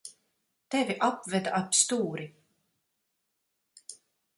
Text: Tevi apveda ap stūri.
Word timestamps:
Tevi 0.75 0.95
apveda 1.09 1.53
ap 1.59 1.77
stūri. 1.83 2.27